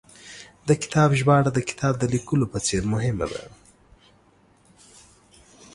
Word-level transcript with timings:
د 0.67 0.69
کتاب 0.83 1.09
ژباړه، 1.19 1.49
د 1.53 1.59
کتاب 1.69 1.93
د 1.99 2.03
لیکلو 2.13 2.45
په 2.53 2.59
څېر 2.67 2.83
مهمه 2.93 3.25
ده 3.31 3.43